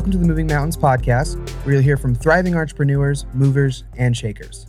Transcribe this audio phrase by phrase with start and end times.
[0.00, 4.66] Welcome to the Moving Mountains podcast, where you'll hear from thriving entrepreneurs, movers, and shakers.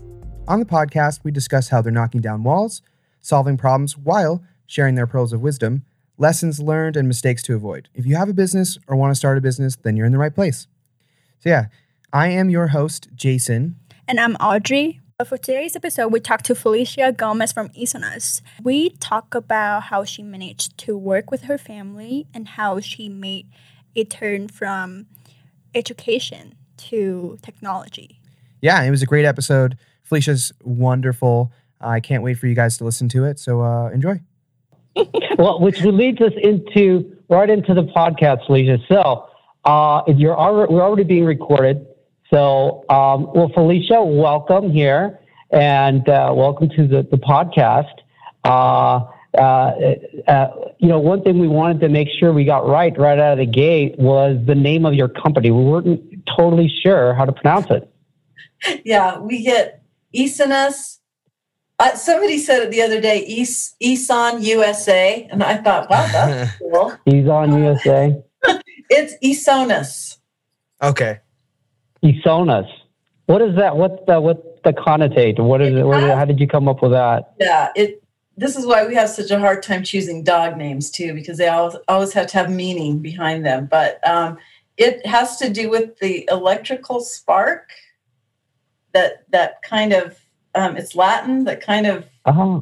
[0.49, 2.81] On the podcast, we discuss how they're knocking down walls,
[3.21, 5.85] solving problems while sharing their pearls of wisdom,
[6.17, 7.87] lessons learned, and mistakes to avoid.
[7.93, 10.17] If you have a business or want to start a business, then you're in the
[10.17, 10.67] right place.
[11.39, 11.67] So, yeah,
[12.11, 13.77] I am your host, Jason.
[14.09, 14.99] And I'm Audrey.
[15.25, 18.41] For today's episode, we talked to Felicia Gomez from ESONUS.
[18.61, 23.47] We talk about how she managed to work with her family and how she made
[23.95, 25.05] a turn from
[25.75, 28.19] education to technology.
[28.61, 29.77] Yeah, it was a great episode.
[30.03, 31.51] Felicia's wonderful.
[31.79, 33.39] I can't wait for you guys to listen to it.
[33.39, 34.21] So uh, enjoy.
[35.37, 38.77] well, which leads us into right into the podcast, Felicia.
[38.87, 39.27] So
[39.65, 41.85] uh, you're already, we're already being recorded.
[42.29, 45.19] So, um, well, Felicia, welcome here
[45.51, 47.93] and uh, welcome to the, the podcast.
[49.37, 49.71] Uh,
[50.27, 50.47] uh,
[50.79, 53.37] you know, one thing we wanted to make sure we got right right out of
[53.37, 55.51] the gate was the name of your company.
[55.51, 57.87] We weren't totally sure how to pronounce it.
[58.85, 59.81] Yeah, we get
[60.13, 60.99] ESONUS.
[61.79, 66.55] Uh, somebody said it the other day, Es- ESON USA, and I thought, wow, that's
[66.59, 66.95] cool.
[67.07, 68.21] ESON USA.
[68.91, 70.19] it's ESONUS.
[70.83, 71.21] Okay.
[72.03, 72.67] ESONUS.
[73.25, 73.77] What is that?
[73.77, 75.39] What's the what the connotate?
[75.39, 75.83] What is it?
[75.83, 76.15] What is it?
[76.15, 77.33] How did you come up with that?
[77.39, 78.00] Yeah, it
[78.41, 81.47] this is why we have such a hard time choosing dog names too, because they
[81.47, 83.67] always always have to have meaning behind them.
[83.69, 84.39] But um,
[84.77, 87.69] it has to do with the electrical spark
[88.93, 90.19] that that kind of
[90.55, 92.61] um, it's Latin that kind of uh-huh.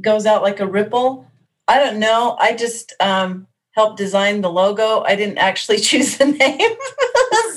[0.00, 1.24] goes out like a ripple.
[1.68, 2.36] I don't know.
[2.40, 5.02] I just um, helped design the logo.
[5.02, 6.76] I didn't actually choose the name,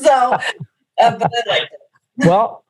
[0.03, 0.37] so
[1.01, 2.27] uh, but I liked it.
[2.27, 2.63] well,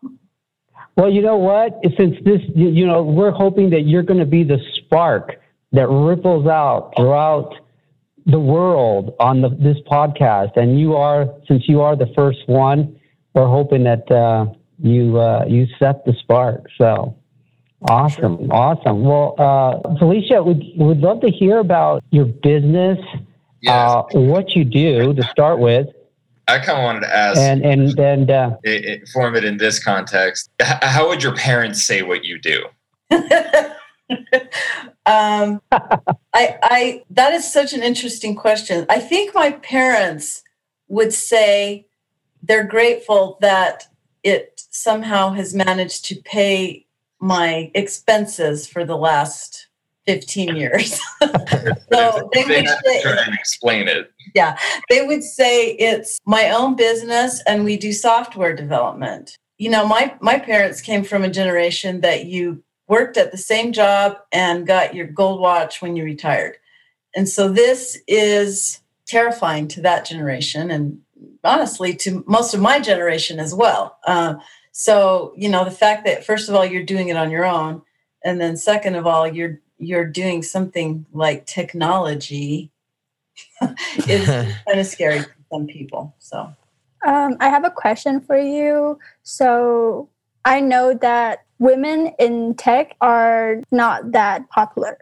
[0.96, 1.80] well, you know what?
[1.98, 5.36] Since this, you know, we're hoping that you're going to be the spark
[5.72, 7.56] that ripples out throughout
[8.26, 13.00] the world on the, this podcast, and you are, since you are the first one,
[13.34, 14.46] we're hoping that uh,
[14.80, 16.68] you uh, you set the spark.
[16.78, 17.16] So
[17.82, 19.04] awesome, awesome.
[19.04, 23.00] Well, uh, Felicia, would would love to hear about your business,
[23.62, 23.72] Yes.
[23.72, 25.88] uh, what you do to start with,
[26.54, 29.58] I kind of wanted to ask, and and and uh, it, it, form it in
[29.58, 30.52] this context.
[30.62, 32.66] H- how would your parents say what you do?
[35.08, 38.86] um, I, I that is such an interesting question.
[38.88, 40.44] I think my parents
[40.90, 41.88] would say
[42.44, 43.88] they're grateful that
[44.22, 46.86] it somehow has managed to pay
[47.20, 49.70] my expenses for the last
[50.06, 51.00] 15 years.
[51.22, 54.12] so they they would to say, try and explain it.
[54.34, 54.58] Yeah,
[54.90, 59.38] they would say it's my own business and we do software development.
[59.58, 63.72] You know, my my parents came from a generation that you worked at the same
[63.72, 66.58] job and got your gold watch when you retired.
[67.16, 71.00] And so this is terrifying to that generation and
[71.44, 73.98] honestly to most of my generation as well.
[74.06, 74.36] Uh,
[74.72, 77.84] so, you know, the fact that first of all you're doing it on your own
[78.24, 82.72] and then second of all you're you're doing something like technology
[84.08, 86.16] is kind of scary for some people.
[86.20, 86.54] So,
[87.06, 88.98] Um, I have a question for you.
[89.24, 90.10] So
[90.46, 94.98] I know that women in tech are not that popular.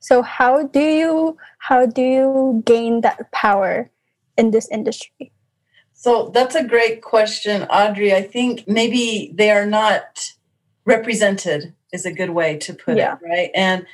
[0.00, 3.90] So how do you how do you gain that power
[4.36, 5.30] in this industry?
[5.94, 8.12] so that's a great question, Audrey.
[8.12, 10.32] I think maybe they are not
[10.84, 13.14] represented is a good way to put Yeah.
[13.14, 13.50] it, right?
[13.54, 13.86] And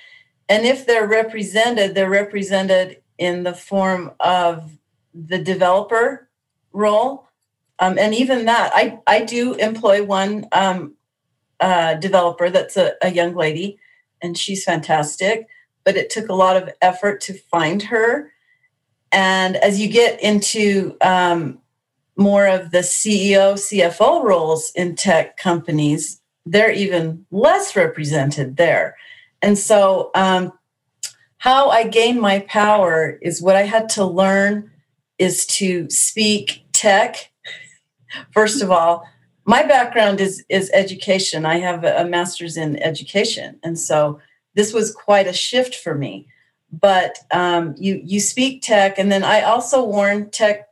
[0.49, 4.79] and if they're represented, they're represented in the form of
[5.13, 6.29] the developer
[6.73, 7.29] role.
[7.81, 10.95] Um, and even that, I, I do employ one um,
[11.61, 13.79] uh, developer that's a, a young lady,
[14.23, 15.47] and she's fantastic.
[15.85, 18.33] But it took a lot of effort to find her.
[19.11, 21.61] And as you get into um,
[22.17, 28.97] more of the CEO, CFO roles in tech companies, they're even less represented there.
[29.41, 30.53] And so, um,
[31.39, 34.71] how I gain my power is what I had to learn
[35.19, 37.31] is to speak tech.
[38.33, 39.05] First of all,
[39.45, 41.47] my background is is education.
[41.47, 44.21] I have a master's in education, and so
[44.55, 46.27] this was quite a shift for me.
[46.71, 50.69] But um, you you speak tech, and then I also warn tech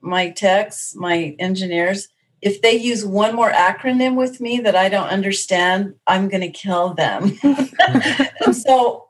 [0.00, 2.08] my techs, my engineers,
[2.42, 6.50] if they use one more acronym with me that I don't understand, I'm going to
[6.50, 7.36] kill them.
[7.42, 9.05] and so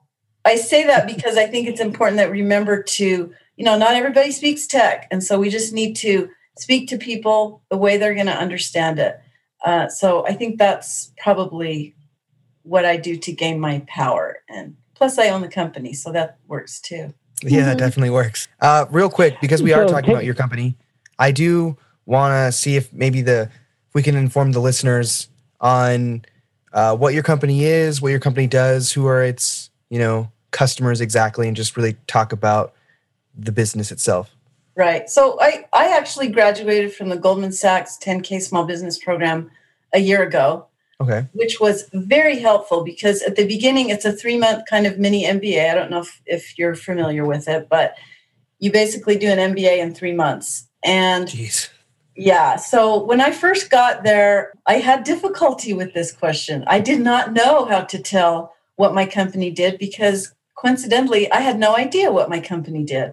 [0.46, 3.04] I say that because I think it's important that remember to,
[3.56, 5.08] you know, not everybody speaks tech.
[5.10, 8.98] And so we just need to speak to people the way they're going to understand
[8.98, 9.20] it.
[9.64, 11.94] Uh, so I think that's probably
[12.62, 14.36] what I do to gain my power.
[14.48, 17.12] And plus, I own the company, so that works too.
[17.42, 17.80] Yeah, that Mhm.
[17.80, 18.48] definitely works.
[18.60, 20.76] Uh, real quick, because we are So talking take- about your company,
[21.18, 21.76] I do
[22.06, 23.50] want to see if maybe the
[23.88, 25.28] if we can inform the listeners
[25.60, 26.24] on
[26.72, 31.00] uh, what your company is, what your company does, who are its you know customers
[31.00, 32.72] exactly, and just really talk about
[33.36, 34.34] the business itself.
[34.76, 35.08] Right.
[35.08, 39.50] So I, I actually graduated from the Goldman Sachs 10K Small Business Program
[39.94, 40.66] a year ago,
[41.00, 41.26] Okay.
[41.32, 45.24] which was very helpful because at the beginning it's a three month kind of mini
[45.24, 45.70] MBA.
[45.70, 47.94] I don't know if, if you're familiar with it, but
[48.58, 50.66] you basically do an MBA in three months.
[50.84, 51.68] And Jeez.
[52.14, 56.64] yeah, so when I first got there, I had difficulty with this question.
[56.66, 60.34] I did not know how to tell what my company did because
[60.66, 63.12] coincidentally, I had no idea what my company did.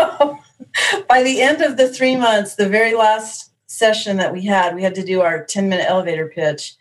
[0.00, 0.38] so,
[1.08, 4.82] by the end of the three months, the very last session that we had, we
[4.82, 6.74] had to do our 10 minute elevator pitch.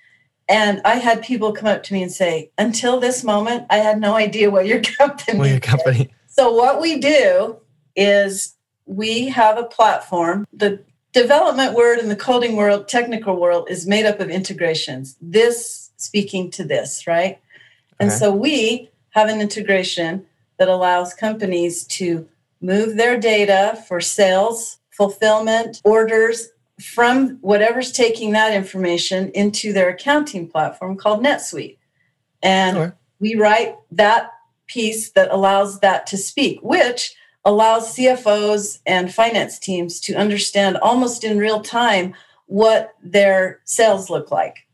[0.49, 3.99] And I had people come up to me and say, until this moment, I had
[4.01, 6.13] no idea what your company Well, your did." company.
[6.27, 7.57] So what we do
[7.95, 8.55] is
[8.85, 10.47] we have a platform.
[10.51, 10.83] The
[11.13, 15.15] development word in the coding world, technical world, is made up of integrations.
[15.21, 17.39] This speaking to this, right?
[17.99, 18.17] And Okay.
[18.17, 20.25] so we have an integration
[20.57, 22.27] that allows companies to
[22.61, 26.49] move their data for sales, fulfillment, orders
[26.81, 31.77] from whatever's taking that information into their accounting platform called NetSuite.
[32.41, 32.95] And Okay.
[33.19, 34.31] we write that
[34.67, 41.23] piece that allows that to speak, which allows CFOs and finance teams to understand almost
[41.23, 42.13] in real time
[42.45, 44.67] what their sales look like.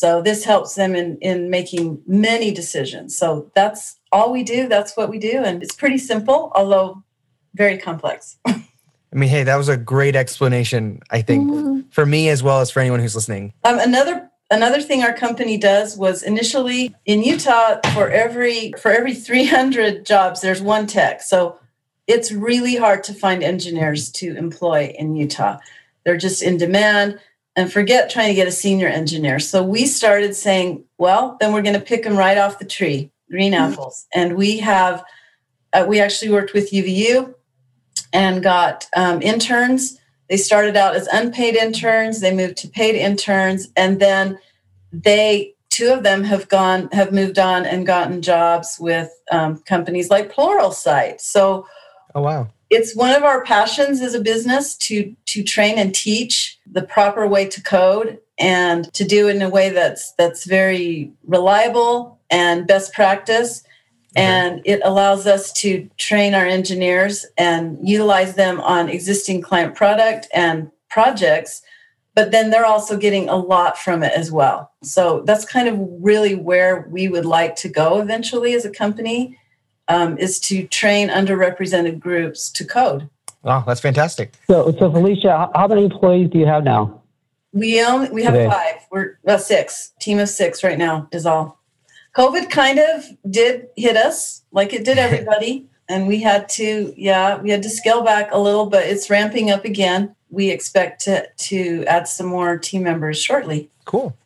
[0.00, 3.14] So this helps them in, in making many decisions.
[3.14, 4.66] So that's all we do.
[4.66, 5.42] That's what we do.
[5.44, 7.02] And it's pretty simple, although
[7.52, 8.38] very complex.
[8.46, 8.62] I
[9.12, 11.00] mean, hey, that was a great explanation.
[11.10, 13.52] I think for me as well as for anyone who's listening.
[13.64, 19.12] Um, another another thing our company does was initially in Utah for every for every
[19.12, 21.20] 300 jobs there's one tech.
[21.20, 21.58] So
[22.06, 25.58] it's really hard to find engineers to employ in Utah.
[26.04, 27.20] They're just in demand
[27.56, 29.38] and forget trying to get a senior engineer.
[29.38, 33.10] So we started saying, well, then we're going to pick them right off the tree,
[33.30, 34.06] green apples.
[34.14, 35.04] And we have
[35.72, 37.34] uh, we actually worked with UVU
[38.12, 39.98] and got um, interns
[40.28, 44.36] they started out as unpaid interns they moved to paid interns and then
[44.92, 50.10] they two of them have gone have moved on and gotten jobs with um, companies
[50.10, 51.64] like pluralsight so
[52.14, 52.48] Oh wow.
[52.70, 57.26] It's one of our passions as a business to to train and teach the proper
[57.26, 62.66] way to code and to do it in a way that's that's very reliable and
[62.66, 63.64] best practice.
[64.16, 70.26] And it allows us to train our engineers and utilize them on existing client product
[70.32, 71.62] and projects
[72.14, 74.72] but then they're also getting a lot from it as well.
[74.82, 79.38] So that's kind of really where we would like to go eventually as a company
[79.90, 83.08] um, is to train underrepresented groups to code
[83.42, 84.34] Wow, that's fantastic.
[84.48, 87.00] So, so Felicia, how, how many employees do you have now?
[87.52, 88.48] we only we have Today.
[88.48, 91.58] five we're uh, six team of six right now is all
[92.16, 97.40] covid kind of did hit us like it did everybody and we had to yeah
[97.40, 101.26] we had to scale back a little but it's ramping up again we expect to
[101.36, 104.16] to add some more team members shortly Cool.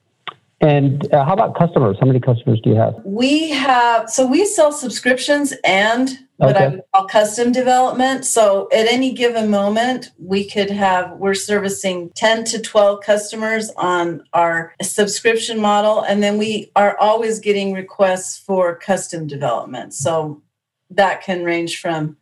[0.61, 1.97] And uh, how about customers?
[2.01, 2.95] How many customers do you have?
[3.05, 8.25] we have so we sell subscriptions and what I would call custom development.
[8.25, 14.25] So at any given moment, we could have we're servicing 10 to 12 customers on
[14.33, 16.03] our subscription model.
[16.03, 19.95] And then we are always getting requests for custom development.
[19.95, 20.43] So
[20.91, 22.17] that can range from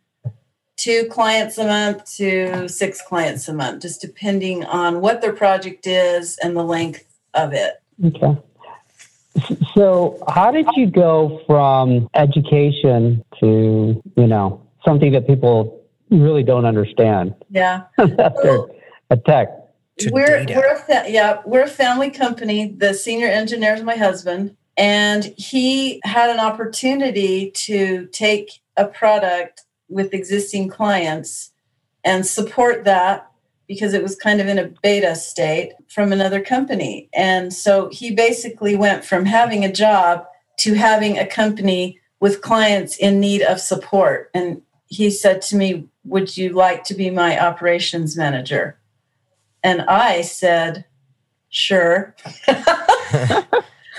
[0.76, 5.86] two clients a month to six clients a month, just depending on what their project
[5.86, 7.81] is and the length of it.
[8.04, 8.36] Okay.
[9.74, 15.80] So, how did you go from education to, you know, something that people
[16.10, 17.84] really don't understand Yeah.
[17.98, 18.64] after
[19.10, 19.48] a tech?
[19.98, 20.54] To we're data.
[20.56, 22.66] we're a fa- yeah we're a family company.
[22.76, 29.62] The senior engineer is my husband, and he had an opportunity to take a product
[29.88, 31.52] with existing clients
[32.04, 33.30] and support that
[33.68, 37.08] because it was kind of in a beta state from another company.
[37.14, 40.26] And so he basically went from having a job
[40.58, 44.30] to having a company with clients in need of support.
[44.34, 48.78] And he said to me, Would you like to be my operations manager?
[49.62, 50.84] And I said,
[51.48, 52.14] Sure.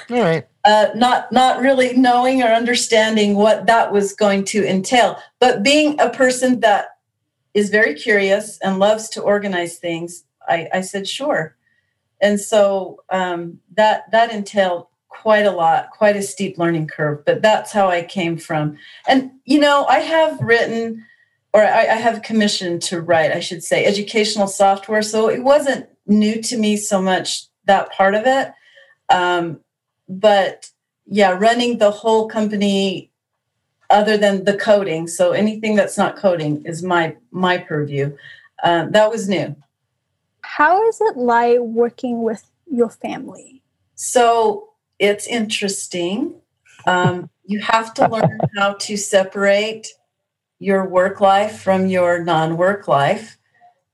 [0.09, 0.47] All right.
[0.65, 5.99] uh, not not really knowing or understanding what that was going to entail, but being
[5.99, 6.92] a person that
[7.53, 11.55] is very curious and loves to organize things, I, I said sure,
[12.21, 17.23] and so um, that that entailed quite a lot, quite a steep learning curve.
[17.25, 21.05] But that's how I came from, and you know I have written
[21.53, 25.03] or I, I have commission to write, I should say, educational software.
[25.03, 28.51] So it wasn't new to me so much that part of it.
[29.09, 29.59] Um,
[30.09, 30.69] but
[31.05, 33.11] yeah, running the whole company
[33.93, 35.07] other than the coding.
[35.07, 38.17] So anything that's not coding is my my purview.
[38.63, 39.55] Um, that was new.
[40.41, 43.61] How is it like working with your family?
[43.95, 44.69] So
[44.99, 46.35] it's interesting.
[46.87, 49.87] Um, you have to learn how to separate
[50.59, 53.37] your work life from your non-work life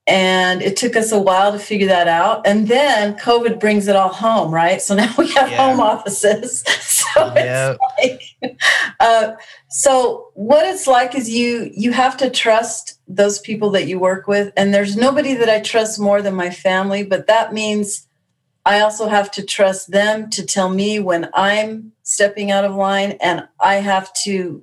[0.10, 3.96] and it took us a while to figure that out and then covid brings it
[3.96, 5.58] all home right so now we have Yeah.
[5.70, 6.64] home offices
[7.28, 7.78] so Yep.
[8.00, 8.58] it's like
[9.00, 9.34] uh,
[9.70, 14.28] so what it's like is you you have to trust those people that you work
[14.28, 18.08] with and there's nobody that i trust more than my family but that means
[18.66, 23.12] i also have to trust them to tell me when i'm stepping out of line
[23.22, 24.62] and i have to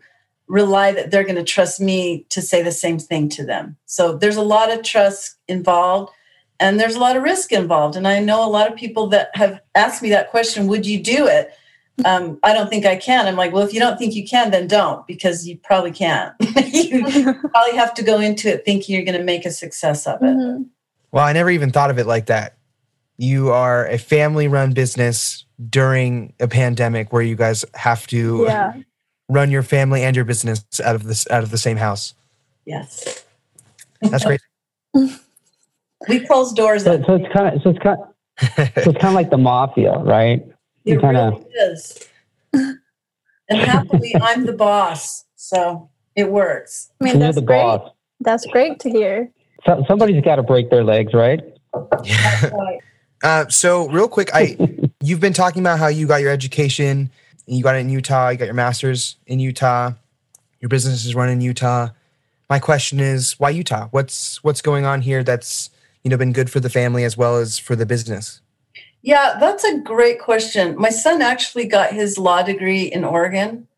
[0.48, 3.76] rely that they're going to trust me to say the same thing to them.
[3.86, 6.12] So there's a lot of trust involved
[6.60, 7.96] and there's a lot of risk involved.
[7.96, 11.02] And I know a lot of people that have asked me that question would you
[11.02, 11.52] do it?
[12.04, 13.26] Um, I don't think I can.
[13.26, 16.34] I'm like, well, if you don't think you can, then don't because you probably can't.
[16.72, 17.02] you
[17.34, 20.26] probably have to go into it thinking you're going to make a success of it.
[20.36, 20.66] Mhm.
[21.12, 22.56] Well, I never even thought of it like that.
[23.16, 28.74] You are a family run business during a pandemic where you guys have to Yeah.
[29.30, 32.12] run your family and your business out of this out of the same house.
[32.66, 33.24] Yes.
[34.02, 34.40] That's great.
[36.08, 36.84] We close doors.
[36.84, 37.96] So, so it's kind of so it's kind
[38.84, 40.44] so it's kind of like the mafia, right?
[40.86, 42.08] You It kinda- really is.
[43.48, 45.24] And happily, I'm the boss.
[45.36, 46.90] So it works.
[47.00, 47.62] I mean, You're that's the great.
[47.62, 47.92] boss.
[48.20, 49.30] That's great to hear.
[49.64, 51.40] So, somebody's got to break their legs, right?
[51.74, 52.78] Right.
[53.22, 54.56] uh, so real quick, I
[55.00, 57.10] you've been talking about how you got your education,
[57.46, 59.92] you got it in Utah, you got your master's in Utah,
[60.60, 61.88] your business is run in Utah.
[62.50, 63.88] My question is, why Utah?
[63.92, 65.70] What's what's going on here that's
[66.02, 68.40] you know been good for the family as well as for the business?
[69.06, 70.76] Yeah, that's a great question.
[70.76, 73.68] My son actually got his law degree in Oregon,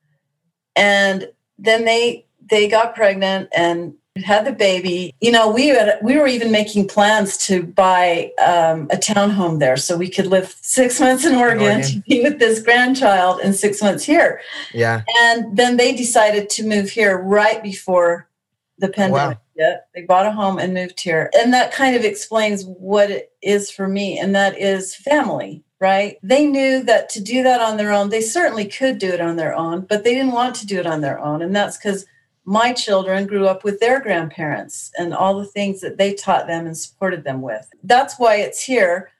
[0.74, 3.92] and then they they got pregnant and
[4.24, 5.14] had the baby.
[5.20, 9.76] You know, we had, we were even making plans to buy um, a townhome there
[9.76, 11.82] so we could live six months in Oregon, Oregon.
[11.82, 14.40] to be with this grandchild and six months here.
[14.72, 15.02] Yeah.
[15.20, 18.27] And then they decided to move here right before
[18.78, 19.38] the pandemic.
[19.56, 19.80] hit.
[19.94, 21.30] They bought a home and moved here.
[21.34, 26.18] And that kind of explains what it is for me, and that is family, right?
[26.22, 29.36] They knew that to do that on their own, they certainly could do it on
[29.36, 31.42] their own, but they didn't want to do it on their own.
[31.42, 32.06] And that's because
[32.44, 36.66] my children grew up with their grandparents and all the things that they taught them
[36.66, 37.68] and supported them with.
[37.82, 39.10] That's why it's here.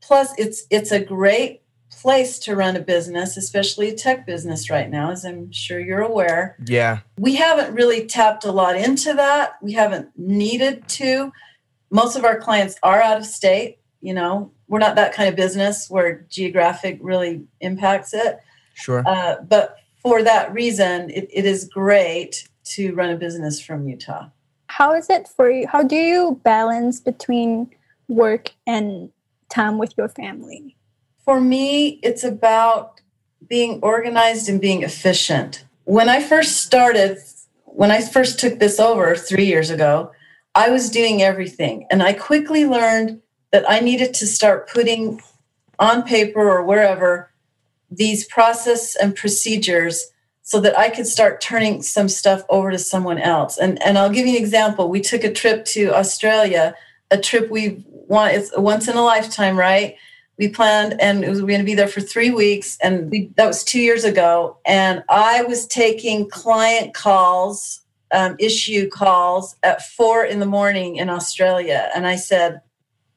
[0.00, 1.60] Plus, it's it's a great
[2.00, 6.00] place to run a business, especially a tech business right now, as I'm sure you're
[6.00, 6.56] aware.
[6.66, 7.00] Yeah.
[7.18, 9.56] We haven't really tapped a lot into that.
[9.62, 11.32] We haven't needed to.
[11.90, 13.78] Most of our clients are out of state.
[14.00, 18.38] You know, we're not that kind of business where geographic really impacts it.
[18.74, 19.02] Sure.
[19.06, 24.28] Uh, but for that reason, it, it is great to run a business from Utah.
[24.68, 25.66] How is it for you?
[25.66, 27.70] How do you balance between
[28.06, 29.10] work and
[29.48, 30.76] time with your family?
[31.28, 33.02] For me, it's about
[33.50, 35.62] being organized and being efficient.
[35.84, 37.18] When I first started,
[37.66, 40.10] when I first took this over three years ago,
[40.54, 41.86] I was doing everything.
[41.90, 43.20] And I quickly learned
[43.52, 45.20] that I needed to start putting
[45.78, 47.30] on paper or wherever
[47.90, 53.18] these process and procedures so that I could start turning some stuff over to someone
[53.18, 53.58] else.
[53.58, 54.88] And, and I'll give you an example.
[54.88, 56.74] We took a trip to Australia,
[57.10, 59.98] a trip we want, it's once in a lifetime, right?
[60.38, 63.10] We planned and it was, we were going to be there for three weeks and
[63.10, 69.56] we, that was two years ago and i was taking client calls um, issue calls
[69.62, 72.60] at four in the morning in australia and i said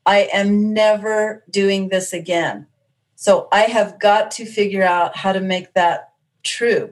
[0.06, 2.68] i am never doing this again.
[3.16, 6.13] So i have got to figure out how to make that
[6.44, 6.92] true.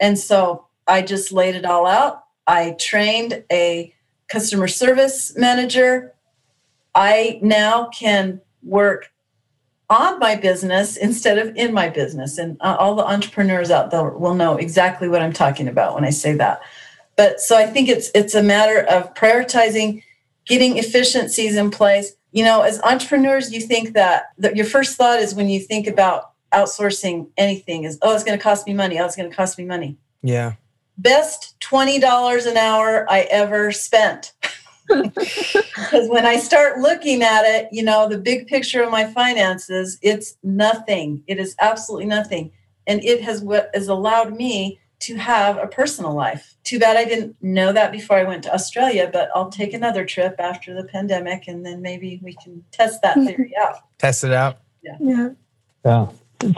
[0.00, 2.24] And so i just laid it all out.
[2.46, 3.94] I trained a
[4.28, 6.14] customer service manager.
[6.94, 9.09] I now can work
[9.90, 12.38] on my business instead of in my business.
[12.38, 16.04] And uh, all the entrepreneurs out there will know exactly what I'm talking about when
[16.04, 16.62] I say that.
[17.16, 20.02] But so I think it's it's a matter of prioritizing,
[20.46, 22.12] getting efficiencies in place.
[22.32, 25.88] You know, as entrepreneurs, you think that, that your first thought is when you think
[25.88, 28.98] about outsourcing anything is, oh, it's going to cost me money.
[28.98, 29.96] Oh, it's going to cost me money.
[30.22, 30.54] Yeah.
[30.96, 34.32] Best $20 an hour I ever spent.
[34.90, 39.98] Because when I start looking at it, you know, the big picture of my finances,
[40.02, 41.22] it's nothing.
[41.26, 42.52] It is absolutely nothing.
[42.86, 46.56] And it has what has allowed me to have a personal life.
[46.62, 50.04] Too bad I didn't know that before I went to Australia, but I'll take another
[50.04, 53.76] trip after the pandemic and then maybe we can test that theory out.
[53.98, 54.58] Test it out.
[54.82, 54.96] Yeah.
[55.00, 55.28] Yeah.
[55.84, 56.08] yeah.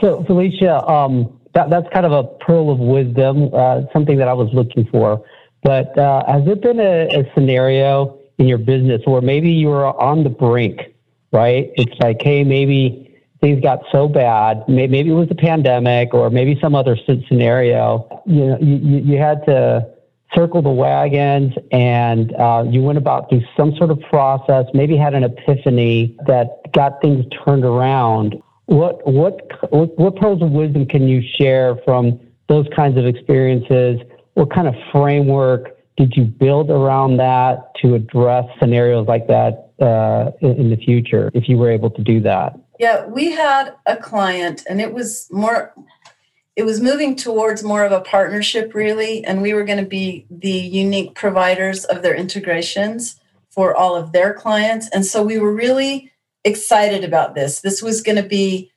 [0.01, 4.33] So, Felicia, um, that, that's kind of a pearl of wisdom, uh, something that I
[4.33, 5.23] was looking for.
[5.63, 9.85] But uh, has there been a, a scenario in your business where maybe you were
[9.85, 10.93] on the brink,
[11.31, 11.71] right?
[11.75, 13.03] It's like, hey, maybe
[13.41, 14.63] things got so bad.
[14.67, 16.97] Maybe, maybe it was the pandemic or maybe some other
[17.27, 18.23] scenario.
[18.25, 19.87] You know, you, you had to
[20.33, 25.13] circle the wagons and uh, you went about through some sort of process, maybe had
[25.13, 28.41] an epiphany that got things turned around.
[28.65, 33.99] What, what, what, what pearls of wisdom can you share from those kinds of experiences?
[34.33, 40.31] What kind of framework did you build around that to address scenarios like that uh,
[40.41, 42.57] in, the future if you were able to do that?
[42.79, 45.73] Yeah, we had a client and it was more
[46.55, 50.25] it was moving towards more of a partnership really and we were going to be
[50.29, 53.19] the unique providers of their integrations
[53.49, 56.11] for all of their clients and so we were really
[56.43, 58.71] excited about this this was going to be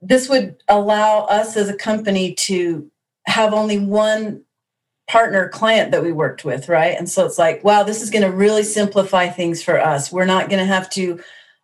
[0.00, 2.88] this would allow us as a company to
[3.26, 4.42] have only one
[5.08, 8.22] partner client that we worked with right and so it's like wow this is going
[8.22, 11.18] to really simplify things for us we're not going to have to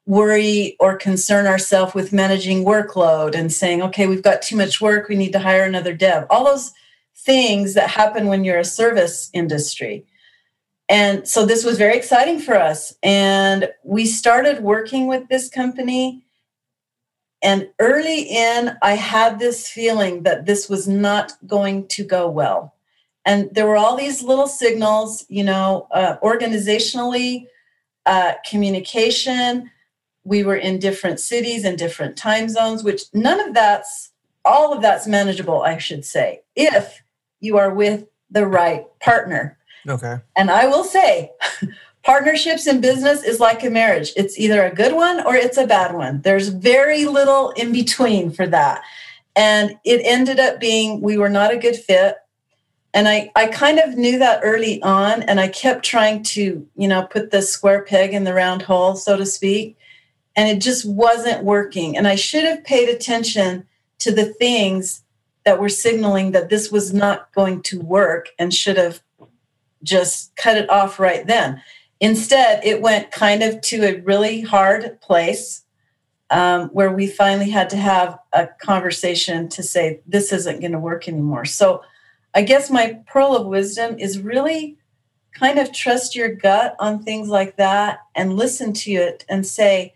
[0.07, 5.09] worry or concern ourselves with managing workload and saying, okay, we've got too much work,
[5.09, 6.27] we need to hire another dev.
[6.31, 6.73] All those
[7.17, 10.05] things that happen when you're a service industry.
[10.89, 12.95] And so this was very exciting for us.
[13.03, 16.23] And we started working with this company.
[17.43, 22.75] And early in, I had this feeling that this was not going to go well.
[23.27, 27.47] And there were all these little signals, you know, uh, organizationally,
[28.07, 29.71] uh, communication,
[30.25, 34.11] we were in different cities and different time zones, which none of that's
[34.45, 37.03] all of that's manageable, I should say, if
[37.41, 39.59] you are with the right partner.
[39.89, 40.17] Okay.
[40.37, 41.31] And I will say,
[42.03, 44.13] partnerships in business is like a marriage.
[44.17, 46.23] It's either a good one or it's a bad one.
[46.23, 48.83] There's very little in between for that.
[49.37, 52.17] And it ended up being we were not a good fit.
[52.95, 56.89] And I, I kind of knew that early on, and I kept trying to, you
[56.89, 59.77] know, put the square peg in the round hole, so to speak
[60.37, 61.97] and it just wasn't working.
[61.97, 63.67] And I should have paid attention
[64.01, 65.03] to the things
[65.45, 69.03] that were signaling that this was not going to work and should have
[69.83, 71.63] just cut it off right then.
[72.01, 75.63] Instead, it went kind of to a really hard place
[76.31, 80.79] um, where we finally had to have a conversation to say, this isn't going to
[80.79, 81.45] work anymore.
[81.45, 81.83] So
[82.35, 84.77] I guess my pearl of wisdom is really
[85.33, 89.95] kind of trust your gut on things like that and listen to it and say,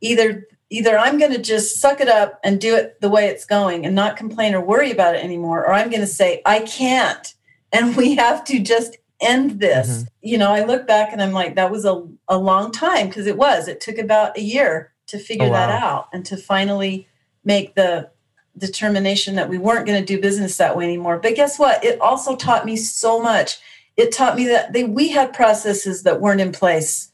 [0.00, 3.44] either either I'm going to just suck it up and do it the way it's
[3.44, 6.60] going and not complain or worry about it anymore, or I'm going to say, I
[6.60, 7.34] can't.
[7.72, 9.88] And we have to just end this.
[9.88, 10.08] Mm-hmm.
[10.22, 13.26] You know, I look back and I'm like, that was a, a long time because
[13.26, 13.68] it was.
[13.68, 15.66] It took about a year to figure oh, wow.
[15.66, 17.06] that out and to finally
[17.44, 18.10] make the
[18.58, 21.18] determination that we weren't going to do business that way anymore.
[21.18, 21.84] But guess what?
[21.84, 23.58] It also taught me so much.
[23.96, 27.10] It taught me that they, we had processes that weren't in place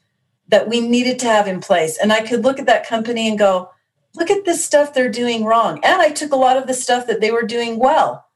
[0.48, 1.96] that we needed to have in place.
[1.98, 3.70] And I could look at that company and go,
[4.14, 5.80] look at this stuff they're doing wrong.
[5.82, 8.26] And I took a lot of the stuff that they were doing well.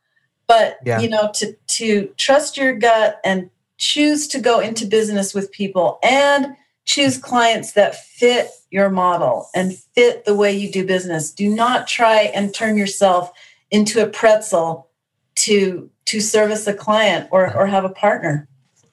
[0.47, 1.01] But yeah.
[1.01, 5.99] you know, to to trust your gut and choose to go into business with people
[6.03, 11.33] and choose clients that fit your model and fit the way you do business.
[11.33, 13.33] Do not try and turn yourself
[13.71, 14.89] into a pretzel
[15.37, 18.47] to to service a client or or have a partner.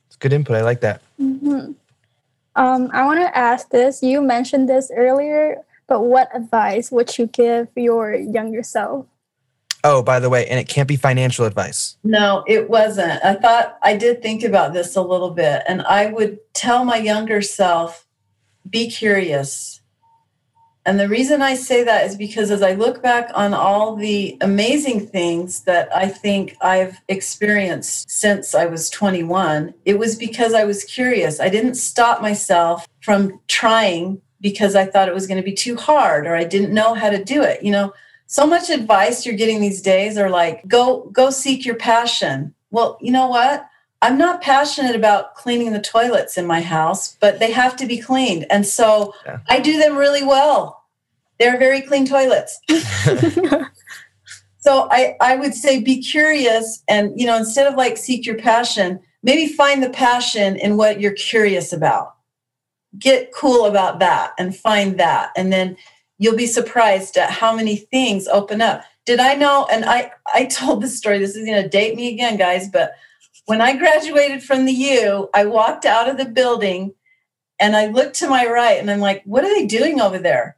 [0.07, 0.55] It's good input.
[0.55, 1.01] I like that.
[1.21, 1.73] Mm-hmm.
[2.55, 4.01] Um, I want to ask this.
[4.01, 9.05] You mentioned this earlier, but what advice would you give your younger self?
[9.85, 11.97] Oh, by the way, and it can't be financial advice.
[12.05, 13.23] No, it wasn't.
[13.23, 16.97] I thought I did think about this a little bit, and I would tell my
[16.97, 18.02] younger self
[18.69, 19.81] be curious
[20.85, 24.37] and the reason I say that is because as I look back on all the
[24.41, 30.65] amazing things that I think I've experienced since I was 21, it was because I
[30.65, 31.39] was curious.
[31.39, 35.77] I didn't stop myself from trying because I thought it was going to be too
[35.77, 37.63] hard or I didn't know how to do it.
[37.63, 37.93] You know,
[38.27, 42.53] so much advice you're getting these days are like go go seek your passion.
[42.71, 43.65] Well, you know what?
[44.03, 47.97] I'm not passionate about cleaning the toilets in my house, but they have to be
[47.97, 48.45] cleaned.
[48.49, 49.39] And so yeah.
[49.47, 50.83] I do them really well.
[51.39, 52.59] They're very clean toilets.
[54.59, 58.35] so I, I would say be curious and, you know, instead of like seek your
[58.35, 62.13] passion, maybe find the passion in what you're curious about.
[62.99, 65.31] Get cool about that and find that.
[65.37, 65.77] And then
[66.17, 68.83] you'll be surprised at how many things open up.
[69.05, 69.65] Did I know?
[69.71, 71.19] And I, I told this story.
[71.19, 72.67] This is going to date me again, guys.
[72.67, 72.95] But
[73.45, 76.93] when I graduated from the U, I walked out of the building
[77.59, 80.57] and I looked to my right and I'm like, what are they doing over there?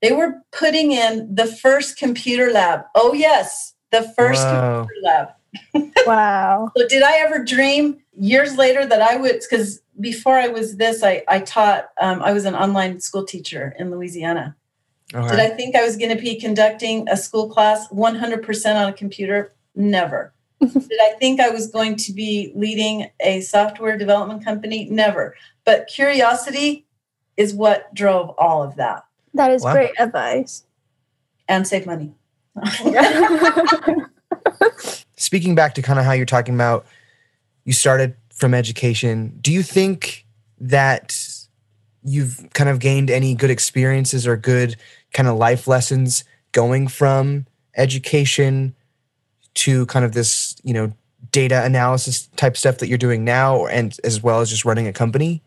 [0.00, 2.82] They were putting in the first computer lab.
[2.94, 4.88] Oh, yes, the first Wow.
[4.88, 5.28] computer lab.
[6.06, 6.72] Wow.
[6.76, 9.40] So did I ever dream years later that I would?
[9.48, 11.90] Because before I was this, I I taught.
[12.00, 14.56] Um, I was an online school teacher in Louisiana.
[15.12, 18.92] Did I think I was going to be conducting a school class 100% on a
[18.92, 19.52] computer?
[19.76, 20.32] Never.
[20.62, 24.86] Did I think I was going to be leading a software development company?
[24.90, 25.34] Never.
[25.64, 26.86] But curiosity
[27.36, 29.72] is what drove all of that That is Wow.
[29.72, 30.64] great advice.
[31.48, 32.14] and save money.
[35.16, 36.86] Speaking back to kind of how you're talking about,
[37.64, 39.38] you started from education.
[39.40, 40.26] Do you think
[40.60, 41.16] that
[42.02, 44.76] you've kind of gained any good experiences or good
[45.12, 47.46] kind of life lessons going from
[47.76, 48.74] education
[49.64, 50.92] to kind of this, you know,
[51.30, 54.92] data analysis type stuff that you're doing now, and as well as just running a
[54.92, 55.42] company?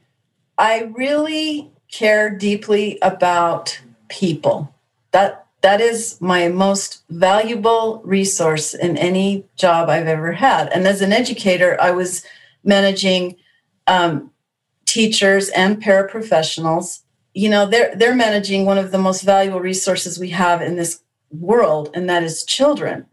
[0.58, 4.74] I really care deeply about people.
[5.12, 10.70] That that is my most valuable resource in any job I've ever had.
[10.70, 12.24] And as an educator, I was
[12.64, 13.36] managing
[13.88, 14.32] um,
[14.86, 17.02] teachers and paraprofessionals.
[17.34, 21.02] You know, they're they're managing one of the most valuable resources we have in this
[21.32, 23.06] world, and that is children.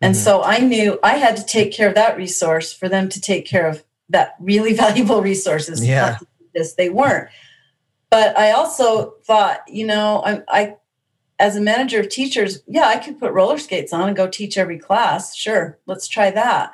[0.00, 0.18] And Mhm.
[0.18, 3.46] so I knew I had to take care of that resource for them to take
[3.46, 5.86] care of that really valuable resources.
[5.86, 6.18] Yeah.
[6.54, 7.28] This they weren't.
[8.10, 10.76] But I also thought, you know, I, I
[11.38, 14.56] as a manager of teachers, yeah, I could put roller skates on and go teach
[14.56, 15.34] every class.
[15.34, 16.72] Sure, let's try that.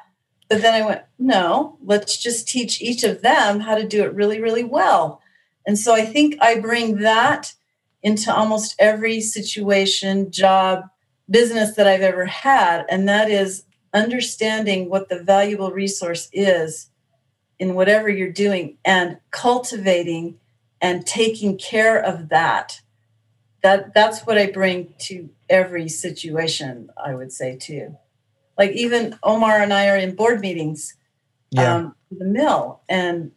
[0.49, 4.15] But then I went, no, let's just teach each of them how to do it
[4.15, 5.21] really, really well.
[5.67, 7.55] And so I think I bring that
[8.03, 10.85] into almost every situation, job,
[11.33, 12.85] business that I've ever had.
[12.89, 13.65] And that is
[13.95, 16.91] understanding what the valuable resource is
[17.59, 20.39] in whatever you're doing and cultivating
[20.81, 22.81] and taking care of that
[23.63, 27.97] that that's what i bring to every situation i would say too
[28.59, 30.97] like even omar and i are in board meetings
[31.51, 31.77] Yeah.
[31.77, 33.31] um, the mill and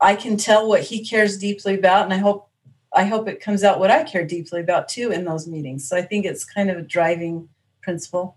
[0.00, 2.50] i can tell what he cares deeply about and i hope
[2.94, 5.96] i hope it comes out what i care deeply about too in those meetings so
[5.96, 7.48] i think it's kind of a driving
[7.82, 8.36] principle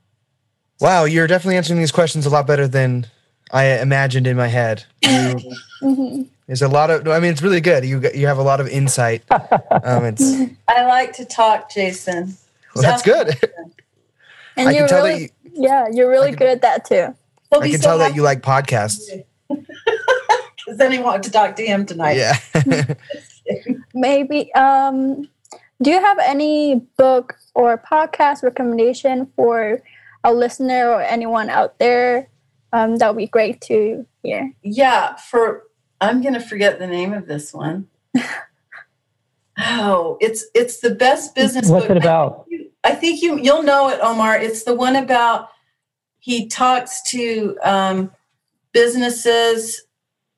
[0.79, 3.07] wow, you're definitely answering these questions a lot better than
[3.51, 4.83] I imagined in my head.
[5.01, 5.39] You,
[5.79, 7.83] hmm there's a lot of, I mean, it's really good.
[7.83, 9.21] You you have a lot of insight.
[9.31, 10.21] Um, it's
[10.67, 12.37] i like to talk jason
[12.75, 13.35] well, that's good.
[14.55, 16.85] And I you're can tell really, that you, yeah, you're really can- good at that
[16.85, 17.15] too.
[17.49, 19.23] He'll I can so tell that you like podcasts.
[19.49, 22.37] because then he wanted to talk to him tonight Yeah.
[23.99, 25.27] Maybe, um,
[25.81, 29.81] do you have any book or podcast recommendation for
[30.23, 32.29] a listener or anyone out there?
[32.73, 34.53] Um, that would be great to hear.
[34.61, 35.63] Yeah, for
[36.01, 37.87] I'm gonna forget the name of this one.
[39.57, 41.95] oh, it's it's the best business What's book.
[41.95, 42.45] it about?
[42.83, 44.37] I think you you'll know it, Omar.
[44.37, 45.49] It's the one about
[46.19, 48.11] he talks to um,
[48.73, 49.86] businesses,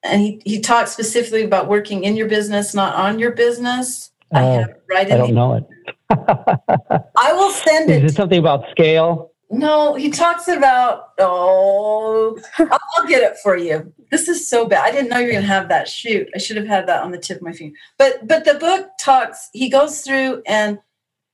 [0.04, 4.12] and he he talks specifically about working in your business, not on your business.
[4.34, 5.18] I Oh, have right I in.
[5.18, 5.64] don't The, know it.
[7.18, 8.06] I will send Is it.
[8.06, 9.32] it something about scale?
[9.52, 13.92] No, he talks about oh, I'll, I'll get it for you.
[14.12, 14.86] This is so bad.
[14.86, 15.88] I didn't know you were gonna have that.
[15.88, 17.76] Shoot, I should have had that on the tip of my finger.
[17.98, 19.50] But but the book talks.
[19.54, 20.80] He goes through and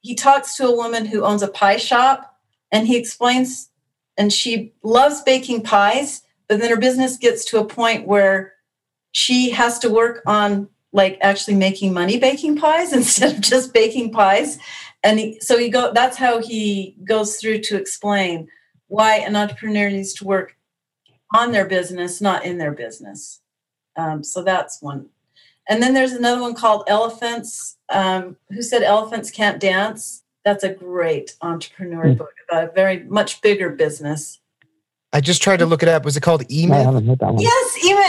[0.01, 2.36] he talks to a woman who owns a pie shop,
[2.71, 3.69] and he explains.
[4.17, 8.54] And she loves baking pies, but then her business gets to a point where
[9.15, 14.12] she has to work on like actually making money baking pies instead of just baking
[14.12, 14.58] pies
[15.06, 18.47] and he, so he go that's how he goes through to explain
[18.88, 20.58] why an entrepreneur needs to work
[21.34, 23.41] on their business not in their business
[23.97, 25.08] um, so that's one
[25.69, 30.73] and then there's another one called elephants um, who said elephants can't dance that's a
[30.73, 32.17] great entrepreneur Hmm.
[32.17, 34.39] book about a very much bigger business
[35.13, 36.04] I just tried to look it up.
[36.04, 36.84] Was it called I E-Myth?
[36.86, 37.41] haven't heard that one.
[37.41, 38.05] yes E-Myth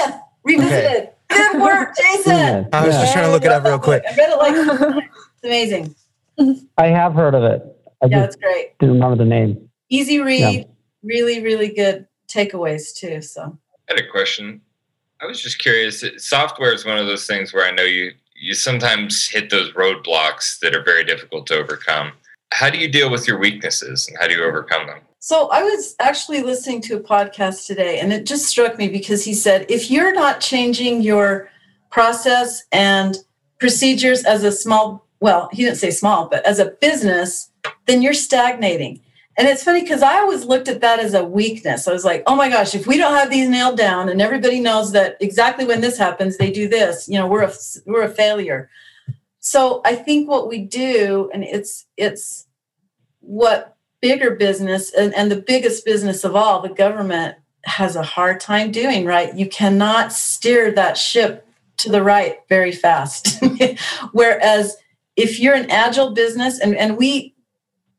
[0.46, 3.00] revisited good work jason Yeah, I was yeah.
[3.02, 4.02] just trying to look it up real quick.
[4.08, 5.04] i read it like
[5.42, 5.94] it's amazing
[6.78, 7.62] I have heard of it.
[8.02, 9.68] I yeah it's great didn't remember the name.
[9.90, 10.62] easy read Yeah.
[11.02, 14.60] really really good takeaways too so I had a question.
[15.22, 16.02] I was just curious.
[16.18, 20.58] Software is one of those things where I know you you sometimes hit those roadblocks
[20.58, 22.10] that are very difficult to overcome.
[22.56, 25.00] How do you deal with your weaknesses and how do you overcome them?
[25.18, 29.22] So I was actually listening to a podcast today and it just struck me because
[29.26, 31.50] he said if you're not changing your
[31.90, 33.18] process and
[33.58, 37.50] procedures as a small well, he didn't say small, but as a business,
[37.84, 39.02] then you're stagnating.
[39.36, 41.86] and it's funny because I always looked at that as a weakness.
[41.86, 44.60] I was like, oh my gosh, if we don't have these nailed down and everybody
[44.60, 47.52] knows that exactly when this happens, they do this, you know, we're a,
[47.84, 48.70] we're a failure.
[49.40, 52.45] So I think what we do, and it's, it's
[53.26, 58.40] what bigger business and, and the biggest business of all, the government has a hard
[58.40, 59.34] time doing, right?
[59.36, 61.46] You cannot steer that ship
[61.78, 63.42] to the right very fast.
[64.12, 64.76] Whereas
[65.16, 67.34] if you're an agile business and, and we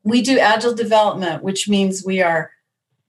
[0.04, 2.50] we do agile development, which means we are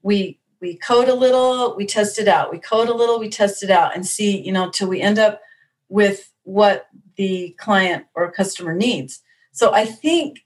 [0.02, 2.52] we we code a little, we test it out.
[2.52, 5.18] We code a little, we test it out and see, you know, till we end
[5.18, 5.40] up
[5.88, 9.22] with what the client or customer needs.
[9.54, 10.40] So I think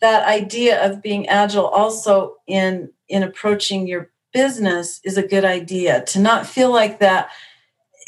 [0.00, 6.04] that idea of being agile also in in approaching your business is a good idea.
[6.06, 7.30] To not feel like that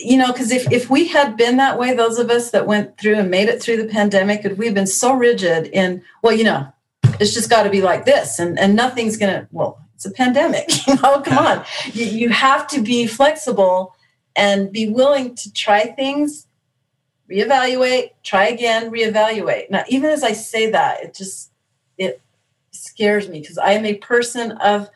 [0.01, 2.99] you know because if, if we had been that way those of us that went
[2.99, 6.45] through and made it through the pandemic if we've been so rigid in well you
[6.45, 6.67] know
[7.21, 10.65] it's just got to be like this and, and nothing's gonna well it's a pandemic
[10.87, 11.65] you know come on.
[11.93, 13.95] You, you have to be flexible
[14.35, 16.47] and be willing to try things
[17.31, 19.71] reevaluate try again reevaluate.
[19.71, 21.50] Now even as i say that it just
[22.73, 24.89] scares me because i am a person of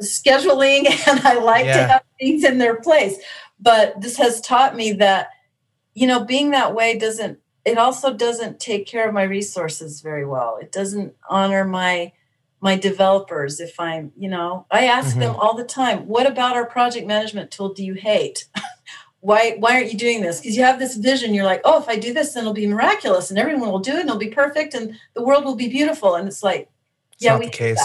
[0.00, 1.76] scheduling and i like yeah.
[1.76, 3.16] to have things in their place.
[3.60, 5.30] But this has taught me that
[5.94, 10.26] you know being that way doesn't it also doesn't take care of my resources very
[10.26, 10.58] well.
[10.60, 12.12] It doesn't honor my
[12.60, 15.20] my developers if i'm you know i ask mm-hmm.
[15.20, 18.46] them all the time what about our project management tool do you hate?
[19.20, 20.40] Why why aren't you doing this?
[20.40, 22.66] Because you have this vision you're like oh if i do this then it'll be
[22.66, 25.68] miraculous and everyone will do it and it'll be perfect and the world will be
[25.68, 26.16] beautiful.
[26.16, 26.68] And it's like
[27.22, 27.84] it's yeah we the case.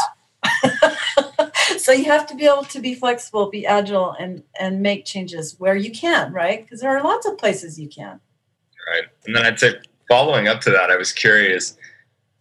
[1.78, 5.56] so you have to be able to be flexible be agile and and make changes
[5.60, 6.64] where you can right?
[6.64, 8.20] Because there are lots of places you can.
[8.92, 9.04] Right.
[9.26, 9.76] And then i'd say
[10.08, 11.76] following up to that i was curious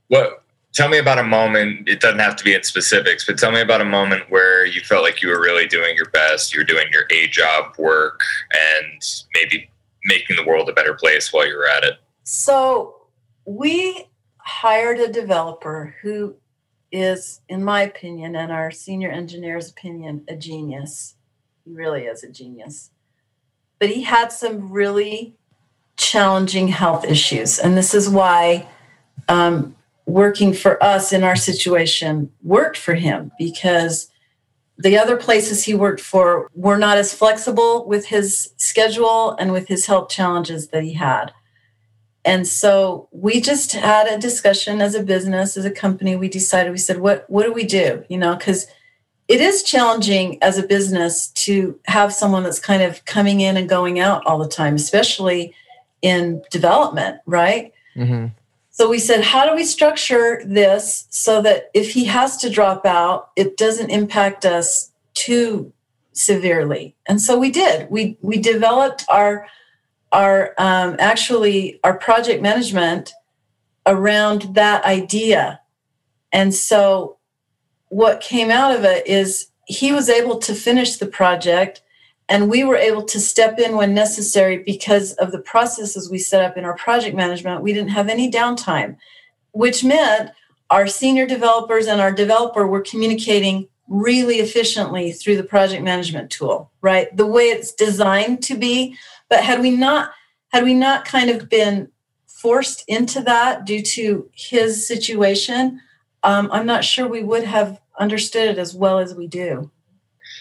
[0.06, 3.50] what tell me about a moment it doesn't have to be in specifics but tell
[3.50, 6.61] me about a moment where you felt like you were really doing your best you
[6.61, 8.20] were doing your a job work
[8.52, 9.02] and
[9.35, 9.68] maybe
[10.06, 11.98] making the world a better place while you were at it.
[12.22, 13.02] So
[13.44, 14.06] we
[14.38, 16.37] hired a developer who
[16.92, 21.14] is, in my opinion, and our senior engineer's opinion, a genius.
[21.64, 22.90] He really is a genius.
[23.79, 25.35] But he had some really
[25.96, 27.59] challenging health issues.
[27.59, 28.68] And this is why
[29.29, 29.75] um,
[30.07, 34.11] working for us in our situation worked for him because
[34.79, 39.68] the other places he worked for were not as flexible with his schedule and with
[39.68, 41.33] his health challenges that he had.
[42.26, 46.16] And so we just had a discussion as a business, as a company.
[46.16, 48.04] We decided, we said, what, what do we do?
[48.08, 48.66] You know, because
[49.28, 53.68] it is challenging as a business to have someone that's kind of coming in and
[53.68, 55.54] going out all the time, especially
[56.02, 57.72] in development, right?
[57.94, 58.26] Mm-hmm.
[58.70, 62.84] So we said, how do we structure this so that if he has to drop
[62.84, 65.72] out, it doesn't impact us too
[66.12, 66.94] severely?
[67.06, 67.88] And so we did.
[67.88, 69.46] We we developed our
[70.12, 73.12] our um, actually our project management
[73.86, 75.60] around that idea.
[76.32, 77.18] And so
[77.88, 81.82] what came out of it is he was able to finish the project
[82.28, 86.42] and we were able to step in when necessary because of the processes we set
[86.42, 87.62] up in our project management.
[87.62, 88.96] We didn't have any downtime,
[89.52, 90.30] which meant
[90.68, 96.70] our senior developers and our developer were communicating really efficiently through the project management tool,
[96.81, 97.14] right?
[97.16, 98.96] The way it's designed to be
[99.29, 100.11] but had we not
[100.53, 101.90] had we not kind of been
[102.27, 105.81] forced into that due to his situation,
[106.22, 109.70] um, I'm not sure we would have understood it as well as we do.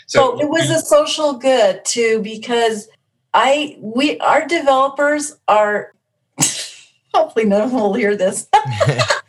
[0.07, 2.87] So, so it was a social good too, because
[3.33, 5.93] I we our developers are
[7.13, 8.47] hopefully none of them will hear this.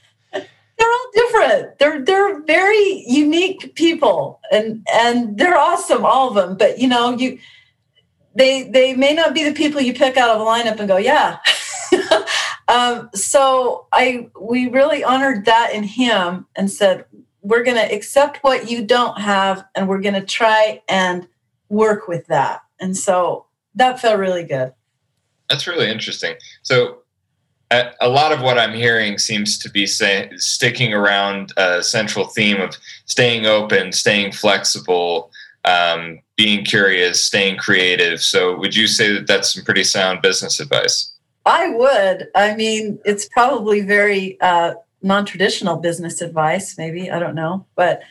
[1.16, 1.78] different.
[1.78, 6.56] They're they're very unique people and and they're awesome, all of them.
[6.56, 7.38] But you know, you
[8.34, 10.98] they they may not be the people you pick out of a lineup and go,
[10.98, 11.38] yeah.
[12.68, 17.06] um, so I we really honored that in him and said,
[17.40, 21.26] we're going to accept what you don't have and we're going to try and
[21.68, 22.62] work with that.
[22.78, 24.72] And so that felt really good.
[25.48, 26.34] That's really interesting.
[26.62, 26.98] So
[27.70, 32.60] a lot of what I'm hearing seems to be say, sticking around a central theme
[32.60, 32.76] of
[33.06, 35.30] staying open, staying flexible,
[35.64, 38.22] um, being curious, staying creative.
[38.22, 41.12] So, would you say that that's some pretty sound business advice?
[41.44, 42.28] I would.
[42.34, 46.78] I mean, it's probably very uh, non-traditional business advice.
[46.78, 48.02] Maybe I don't know, but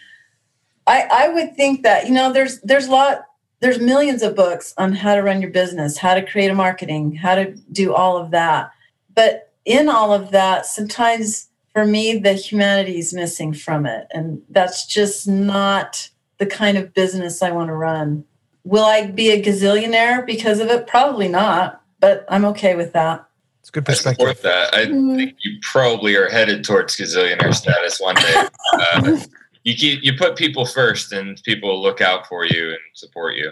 [0.87, 3.25] I, I would think that you know, there's there's a lot,
[3.61, 7.15] there's millions of books on how to run your business, how to create a marketing,
[7.15, 8.71] how to do all of that.
[9.15, 14.07] But in all of that, sometimes for me, the humanity is missing from it.
[14.11, 18.23] And that's just not the kind of business I want to run.
[18.63, 20.87] Will I be a gazillionaire because of it?
[20.87, 23.25] Probably not, but I'm okay with that.
[23.61, 24.19] It's good I perspective.
[24.19, 24.73] support that.
[24.75, 25.15] I Mhm.
[25.15, 28.43] think you probably are headed towards gazillionaire status one day.
[28.73, 29.17] Uh,
[29.63, 33.35] you keep you put people first, and people will look out for you and support
[33.35, 33.51] you.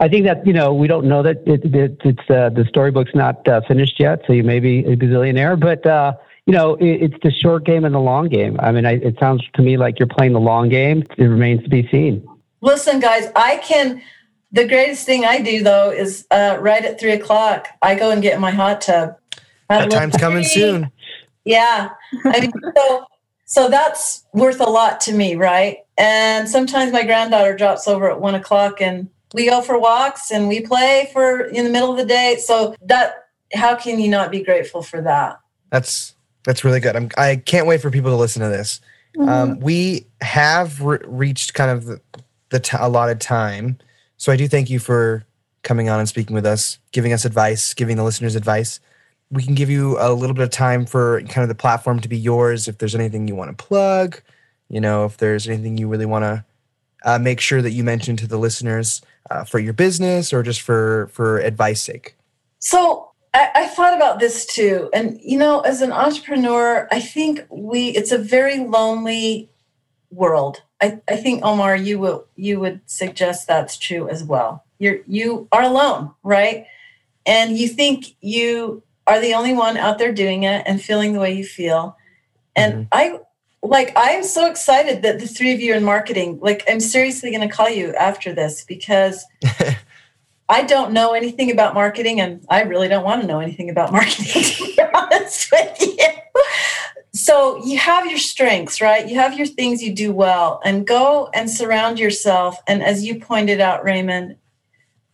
[0.00, 3.14] I think that you know we don't know that it, it, it's uh, the storybook's
[3.14, 5.58] not uh, finished yet, so you may be a gazillionaire.
[5.58, 6.14] But uh,
[6.46, 8.56] you know it, it's the short game and the long game.
[8.60, 11.04] I mean, I, it sounds to me like you're playing the long game.
[11.16, 12.26] It remains to be seen.
[12.60, 14.02] Listen, guys, I can.
[14.50, 18.22] The greatest thing I do though is uh, right at three o'clock, I go and
[18.22, 19.16] get in my hot tub.
[19.30, 20.90] Have a That little time's coming soon.
[21.44, 21.90] Yeah,
[22.24, 23.04] I mean, so
[23.46, 25.78] so that's worth a lot to me, right?
[25.96, 30.48] And sometimes my granddaughter drops over at one o'clock, and we go for walks and
[30.48, 32.36] we play for in the middle of the day.
[32.40, 35.40] So that how can you not be grateful for that?
[35.70, 36.14] That's
[36.44, 36.96] that's really good.
[36.96, 38.80] I'm, I can't wait for people to listen to this.
[39.20, 42.00] Um, we have re- reached kind of the,
[42.50, 43.78] the t- allotted time,
[44.16, 45.26] so I do thank you for
[45.62, 48.80] coming on and speaking with us, giving us advice, giving the listeners advice.
[49.30, 52.08] We can give you a little bit of time for kind of the platform to
[52.08, 52.68] be yours.
[52.68, 54.20] If there's anything you want to plug,
[54.68, 56.44] you know, if there's anything you really want to
[57.04, 60.60] uh, make sure that you mention to the listeners uh, for your business or just
[60.60, 62.16] for for advice sake.
[62.58, 64.90] So I, I thought about this too.
[64.92, 69.50] And you know, as an entrepreneur, I think we it's a very lonely
[70.10, 70.62] world.
[70.80, 74.64] I, I think Omar, you will you would suggest that's true as well.
[74.78, 76.66] You're you are alone, right?
[77.26, 81.20] And you think you are the only one out there doing it and feeling the
[81.20, 81.96] way you feel.
[82.56, 83.20] And I
[83.62, 87.32] like I'm so excited that the three of you are in marketing, like I'm seriously
[87.32, 89.24] gonna call you after this because
[90.48, 93.92] I don't know anything about marketing, and I really don't want to know anything about
[93.92, 96.08] marketing, to be honest with you.
[97.12, 99.06] So, you have your strengths, right?
[99.06, 102.58] You have your things you do well, and go and surround yourself.
[102.66, 104.36] And as you pointed out, Raymond,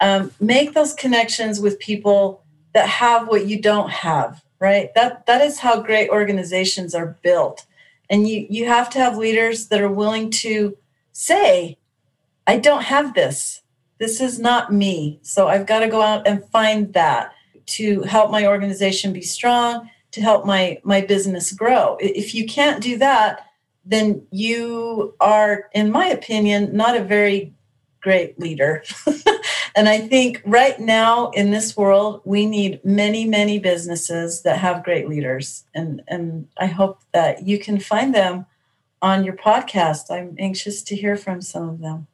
[0.00, 4.94] um, make those connections with people that have what you don't have, right?
[4.94, 7.66] That that is how great organizations are built.
[8.14, 10.76] And you you have to have leaders that are willing to
[11.10, 11.78] say,
[12.46, 13.62] I don't have this
[13.98, 15.18] this is not me.
[15.22, 17.32] So I've got to go out and find that
[17.66, 21.96] to help my organization be strong, to help my my business grow.
[22.00, 23.46] If you can't do that,
[23.84, 27.53] then you are in my opinion not a very
[28.04, 28.84] great leader.
[29.74, 34.84] and I think right now in this world we need many many businesses that have
[34.84, 38.46] great leaders and and I hope that you can find them
[39.00, 40.10] on your podcast.
[40.10, 42.06] I'm anxious to hear from some of them.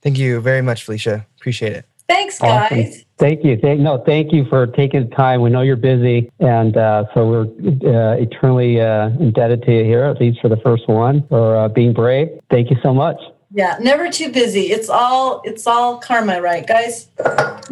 [0.00, 1.26] Thank you very much, Felicia.
[1.38, 1.84] Appreciate it.
[2.08, 2.78] Thanks, Awesome.
[2.78, 3.04] guys.
[3.18, 3.56] Thank you.
[3.56, 5.42] Thank no, thank you for taking the time.
[5.42, 10.04] We know you're busy, and uh, so we're uh, eternally uh, indebted to you here,
[10.04, 12.28] at least for the first one, for uh, being brave.
[12.50, 13.20] Thank you so much.
[13.54, 14.72] Yeah, never too busy.
[14.72, 17.08] It's all it's all karma, right, guys?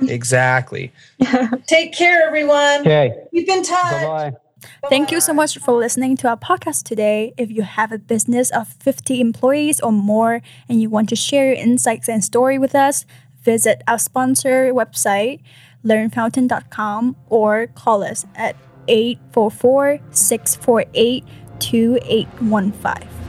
[0.02, 0.92] Exactly.
[1.66, 2.80] Take care, everyone.
[2.80, 3.14] Okay.
[3.30, 3.92] Keep in touch.
[3.92, 4.36] Bye bye.
[4.88, 7.32] Thank you so much for listening to our podcast today.
[7.38, 11.46] If you have a business of 50 employees or more and you want to share
[11.46, 13.06] your insights and story with us,
[13.42, 15.40] visit our sponsor website,
[15.84, 18.54] learnfountain.com, or call us at
[18.88, 21.24] 844 648
[21.58, 23.19] 2815.